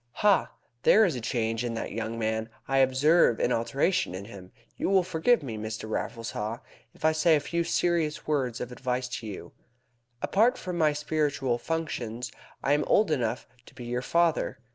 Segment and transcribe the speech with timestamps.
[0.13, 0.51] "Ha!
[0.81, 2.49] There is a change in that young man.
[2.67, 4.51] I observe an alteration in him.
[4.75, 5.87] You will forgive me, Mr.
[5.87, 6.57] Raffles Haw,
[6.95, 9.51] if I say a few serious words of advice to you.
[10.23, 12.31] Apart from my spiritual functions
[12.63, 14.57] I am old enough to be your father.